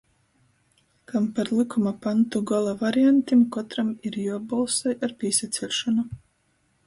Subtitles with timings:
[1.09, 6.09] Kam par lykuma pantu gola variantim kotram ir juobolsoj ar pīsaceļšonu.